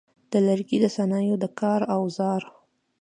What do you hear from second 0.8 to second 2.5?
د صنایعو د کار اوزار: